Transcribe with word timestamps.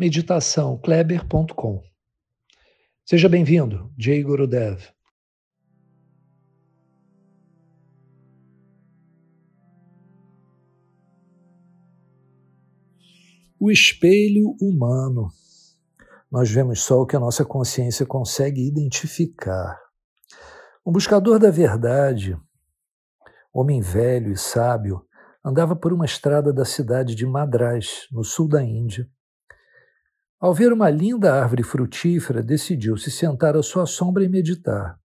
meditaçãokleber.com. 0.00 1.82
Seja 3.04 3.28
bem-vindo, 3.28 3.92
Jay 3.98 4.22
Gurudev. 4.22 4.82
O 13.60 13.70
espelho 13.70 14.56
humano. 14.58 15.28
Nós 16.32 16.50
vemos 16.50 16.80
só 16.80 17.02
o 17.02 17.06
que 17.06 17.14
a 17.14 17.20
nossa 17.20 17.44
consciência 17.44 18.06
consegue 18.06 18.66
identificar. 18.66 19.78
Um 20.86 20.92
buscador 20.92 21.38
da 21.38 21.50
verdade, 21.50 22.38
homem 23.52 23.82
velho 23.82 24.32
e 24.32 24.38
sábio, 24.38 25.04
andava 25.44 25.76
por 25.76 25.92
uma 25.92 26.06
estrada 26.06 26.54
da 26.54 26.64
cidade 26.64 27.14
de 27.14 27.26
Madras, 27.26 28.08
no 28.10 28.24
sul 28.24 28.48
da 28.48 28.64
Índia. 28.64 29.06
Ao 30.40 30.54
ver 30.54 30.72
uma 30.72 30.88
linda 30.88 31.34
árvore 31.34 31.62
frutífera, 31.62 32.42
decidiu 32.42 32.96
se 32.96 33.10
sentar 33.10 33.54
à 33.58 33.62
sua 33.62 33.84
sombra 33.84 34.24
e 34.24 34.28
meditar. 34.28 34.98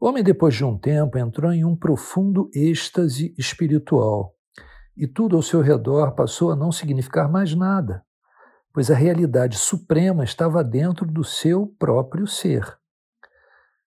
O 0.00 0.06
homem, 0.06 0.22
depois 0.22 0.54
de 0.54 0.64
um 0.64 0.78
tempo, 0.78 1.18
entrou 1.18 1.52
em 1.52 1.64
um 1.64 1.74
profundo 1.74 2.48
êxtase 2.54 3.34
espiritual 3.36 4.36
e 4.96 5.08
tudo 5.08 5.34
ao 5.34 5.42
seu 5.42 5.60
redor 5.60 6.14
passou 6.14 6.52
a 6.52 6.56
não 6.56 6.70
significar 6.70 7.28
mais 7.28 7.56
nada, 7.56 8.04
pois 8.72 8.88
a 8.88 8.94
realidade 8.94 9.56
suprema 9.56 10.22
estava 10.22 10.62
dentro 10.62 11.06
do 11.06 11.24
seu 11.24 11.66
próprio 11.76 12.28
ser. 12.28 12.64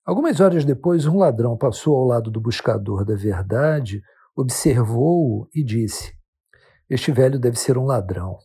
Algumas 0.05 0.41
horas 0.41 0.65
depois, 0.65 1.05
um 1.05 1.19
ladrão 1.19 1.57
passou 1.57 1.95
ao 1.95 2.03
lado 2.03 2.29
do 2.29 2.41
buscador 2.41 3.05
da 3.05 3.15
verdade, 3.15 4.01
observou-o 4.35 5.47
e 5.55 5.63
disse: 5.63 6.13
Este 6.89 7.13
velho 7.13 7.39
deve 7.39 7.57
ser 7.57 7.77
um 7.77 7.85
ladrão. 7.85 8.37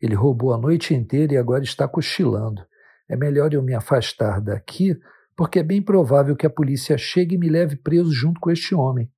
Ele 0.00 0.14
roubou 0.14 0.52
a 0.54 0.58
noite 0.58 0.94
inteira 0.94 1.34
e 1.34 1.36
agora 1.36 1.62
está 1.62 1.86
cochilando. 1.86 2.64
É 3.08 3.16
melhor 3.16 3.52
eu 3.52 3.62
me 3.62 3.74
afastar 3.74 4.40
daqui, 4.40 4.98
porque 5.36 5.58
é 5.58 5.62
bem 5.62 5.82
provável 5.82 6.36
que 6.36 6.46
a 6.46 6.50
polícia 6.50 6.96
chegue 6.96 7.34
e 7.34 7.38
me 7.38 7.48
leve 7.48 7.76
preso 7.76 8.12
junto 8.12 8.40
com 8.40 8.50
este 8.50 8.74
homem. 8.74 9.10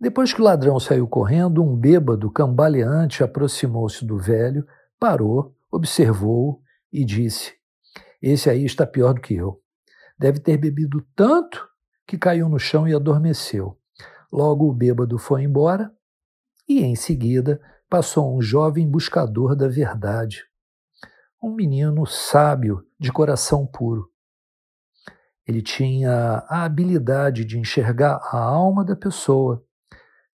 Depois 0.00 0.32
que 0.32 0.40
o 0.40 0.44
ladrão 0.44 0.78
saiu 0.78 1.06
correndo, 1.06 1.62
um 1.62 1.76
bêbado 1.76 2.30
cambaleante 2.30 3.22
aproximou-se 3.22 4.04
do 4.04 4.18
velho, 4.18 4.66
parou, 4.98 5.54
observou-o 5.70 6.60
e 6.92 7.04
disse: 7.04 7.54
Esse 8.20 8.50
aí 8.50 8.64
está 8.64 8.86
pior 8.86 9.14
do 9.14 9.20
que 9.20 9.34
eu. 9.34 9.60
Deve 10.18 10.40
ter 10.40 10.56
bebido 10.56 11.04
tanto 11.16 11.66
que 12.06 12.18
caiu 12.18 12.48
no 12.48 12.58
chão 12.58 12.86
e 12.86 12.94
adormeceu. 12.94 13.78
Logo 14.32 14.68
o 14.68 14.74
bêbado 14.74 15.18
foi 15.18 15.42
embora 15.42 15.92
e, 16.68 16.82
em 16.82 16.94
seguida, 16.94 17.60
passou 17.94 18.36
um 18.36 18.42
jovem 18.42 18.90
buscador 18.90 19.54
da 19.54 19.68
verdade, 19.68 20.42
um 21.40 21.54
menino 21.54 22.04
sábio, 22.04 22.84
de 22.98 23.12
coração 23.12 23.64
puro. 23.64 24.10
Ele 25.46 25.62
tinha 25.62 26.44
a 26.48 26.64
habilidade 26.64 27.44
de 27.44 27.56
enxergar 27.56 28.16
a 28.32 28.36
alma 28.36 28.84
da 28.84 28.96
pessoa, 28.96 29.64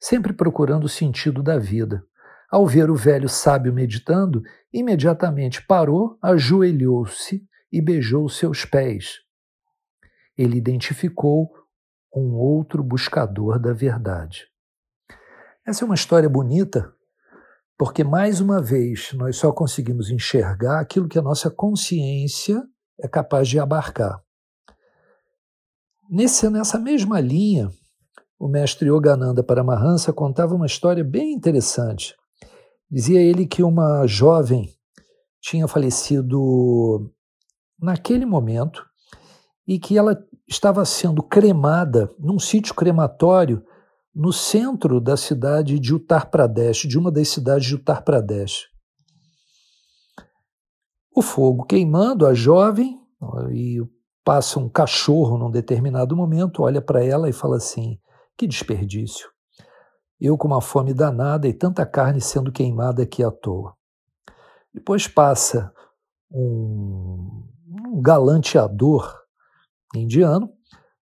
sempre 0.00 0.32
procurando 0.32 0.84
o 0.84 0.88
sentido 0.88 1.42
da 1.42 1.58
vida. 1.58 2.02
Ao 2.50 2.66
ver 2.66 2.88
o 2.88 2.96
velho 2.96 3.28
sábio 3.28 3.74
meditando, 3.74 4.42
imediatamente 4.72 5.62
parou, 5.66 6.16
ajoelhou-se 6.22 7.46
e 7.70 7.82
beijou 7.82 8.26
seus 8.30 8.64
pés, 8.64 9.18
ele 10.34 10.56
identificou 10.56 11.52
um 12.16 12.32
outro 12.36 12.82
buscador 12.82 13.58
da 13.58 13.74
verdade. 13.74 14.46
Essa 15.66 15.84
é 15.84 15.86
uma 15.86 15.94
história 15.94 16.26
bonita, 16.26 16.90
porque 17.80 18.04
mais 18.04 18.42
uma 18.42 18.60
vez 18.60 19.10
nós 19.14 19.38
só 19.38 19.50
conseguimos 19.50 20.10
enxergar 20.10 20.80
aquilo 20.80 21.08
que 21.08 21.18
a 21.18 21.22
nossa 21.22 21.50
consciência 21.50 22.62
é 23.00 23.08
capaz 23.08 23.48
de 23.48 23.58
abarcar. 23.58 24.22
Nesse, 26.10 26.50
nessa 26.50 26.78
mesma 26.78 27.18
linha, 27.20 27.70
o 28.38 28.48
mestre 28.48 28.90
Yogananda 28.90 29.42
Paramahansa 29.42 30.12
contava 30.12 30.54
uma 30.54 30.66
história 30.66 31.02
bem 31.02 31.32
interessante. 31.32 32.14
Dizia 32.90 33.22
ele 33.22 33.46
que 33.46 33.62
uma 33.62 34.06
jovem 34.06 34.68
tinha 35.40 35.66
falecido 35.66 37.10
naquele 37.80 38.26
momento 38.26 38.84
e 39.66 39.78
que 39.78 39.96
ela 39.96 40.22
estava 40.46 40.84
sendo 40.84 41.22
cremada 41.22 42.14
num 42.18 42.38
sítio 42.38 42.74
crematório 42.74 43.64
no 44.14 44.32
centro 44.32 45.00
da 45.00 45.16
cidade 45.16 45.78
de 45.78 45.94
Uttar 45.94 46.30
Pradesh, 46.30 46.82
de 46.88 46.98
uma 46.98 47.10
das 47.10 47.28
cidades 47.28 47.66
de 47.66 47.74
Uttar 47.74 48.02
Pradesh. 48.02 48.68
O 51.14 51.22
fogo 51.22 51.64
queimando, 51.64 52.26
a 52.26 52.34
jovem, 52.34 53.00
e 53.52 53.78
passa 54.24 54.58
um 54.58 54.68
cachorro 54.68 55.36
num 55.36 55.50
determinado 55.50 56.16
momento, 56.16 56.62
olha 56.62 56.80
para 56.80 57.04
ela 57.04 57.28
e 57.28 57.32
fala 57.32 57.56
assim: 57.56 57.98
Que 58.36 58.46
desperdício! 58.46 59.28
Eu 60.20 60.36
com 60.36 60.48
uma 60.48 60.60
fome 60.60 60.92
danada 60.92 61.48
e 61.48 61.54
tanta 61.54 61.86
carne 61.86 62.20
sendo 62.20 62.52
queimada 62.52 63.02
aqui 63.02 63.24
à 63.24 63.30
toa. 63.30 63.74
Depois 64.72 65.08
passa 65.08 65.72
um, 66.30 67.42
um 67.66 68.00
galanteador 68.00 69.12
indiano, 69.96 70.52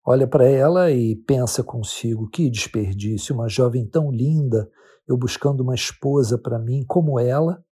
olha 0.08 0.26
para 0.26 0.48
ela 0.48 0.90
e 0.90 1.14
pensa 1.14 1.62
consigo: 1.62 2.30
que 2.30 2.48
desperdício, 2.48 3.34
uma 3.34 3.46
jovem 3.46 3.86
tão 3.86 4.10
linda, 4.10 4.70
eu 5.06 5.18
buscando 5.18 5.60
uma 5.60 5.74
esposa 5.74 6.38
para 6.38 6.58
mim 6.58 6.82
como 6.86 7.20
ela. 7.20 7.62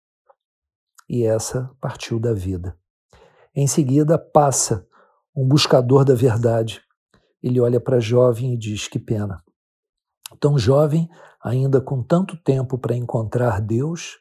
E 1.09 1.25
essa 1.25 1.71
partiu 1.81 2.21
da 2.21 2.35
vida. 2.35 2.77
Em 3.55 3.67
seguida, 3.67 4.19
passa 4.19 4.87
um 5.35 5.49
buscador 5.49 6.05
da 6.05 6.15
verdade. 6.15 6.83
Ele 7.43 7.59
olha 7.59 7.81
para 7.81 7.97
a 7.97 8.01
jovem 8.01 8.53
e 8.53 8.59
diz: 8.59 8.87
Que 8.87 8.99
pena. 8.99 9.43
Tão 10.39 10.59
jovem, 10.59 11.09
ainda 11.43 11.81
com 11.81 12.03
tanto 12.03 12.37
tempo 12.37 12.77
para 12.77 12.95
encontrar 12.95 13.63
Deus, 13.63 14.19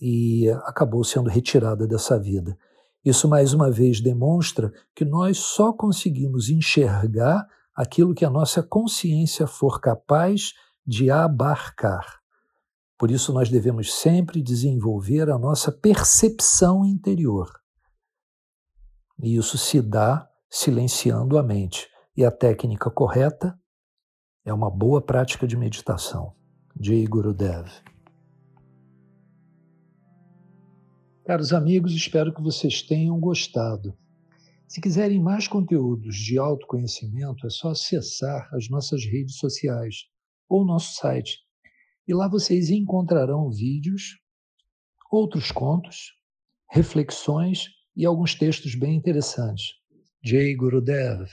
e 0.00 0.48
acabou 0.64 1.02
sendo 1.02 1.28
retirada 1.28 1.88
dessa 1.88 2.20
vida. 2.20 2.56
Isso 3.04 3.28
mais 3.28 3.52
uma 3.52 3.70
vez 3.70 4.00
demonstra 4.00 4.72
que 4.94 5.04
nós 5.04 5.38
só 5.38 5.72
conseguimos 5.72 6.48
enxergar 6.48 7.46
aquilo 7.74 8.14
que 8.14 8.24
a 8.24 8.30
nossa 8.30 8.62
consciência 8.62 9.46
for 9.46 9.80
capaz 9.80 10.52
de 10.86 11.10
abarcar. 11.10 12.20
Por 12.98 13.10
isso, 13.10 13.32
nós 13.32 13.48
devemos 13.48 13.92
sempre 13.92 14.40
desenvolver 14.40 15.28
a 15.28 15.38
nossa 15.38 15.72
percepção 15.72 16.84
interior. 16.84 17.50
E 19.20 19.36
isso 19.36 19.58
se 19.58 19.80
dá 19.80 20.28
silenciando 20.48 21.38
a 21.38 21.42
mente. 21.42 21.88
E 22.16 22.24
a 22.24 22.30
técnica 22.30 22.90
correta 22.90 23.58
é 24.44 24.52
uma 24.52 24.70
boa 24.70 25.00
prática 25.00 25.46
de 25.46 25.56
meditação. 25.56 26.34
Jai 26.78 27.04
Gurudev. 27.04 27.68
Caros 31.24 31.52
amigos, 31.52 31.92
espero 31.94 32.34
que 32.34 32.42
vocês 32.42 32.82
tenham 32.82 33.18
gostado. 33.20 33.96
Se 34.66 34.80
quiserem 34.80 35.22
mais 35.22 35.46
conteúdos 35.46 36.16
de 36.16 36.36
autoconhecimento, 36.36 37.46
é 37.46 37.50
só 37.50 37.70
acessar 37.70 38.48
as 38.52 38.68
nossas 38.68 39.04
redes 39.04 39.36
sociais 39.36 40.08
ou 40.48 40.64
nosso 40.64 40.96
site. 40.96 41.38
E 42.08 42.12
lá 42.12 42.26
vocês 42.26 42.70
encontrarão 42.70 43.48
vídeos, 43.52 44.18
outros 45.12 45.52
contos, 45.52 46.12
reflexões 46.68 47.68
e 47.96 48.04
alguns 48.04 48.34
textos 48.34 48.74
bem 48.74 48.96
interessantes. 48.96 49.74
Jay 50.24 50.56
Gurudev 50.56 51.28